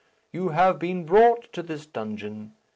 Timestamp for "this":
1.61-1.85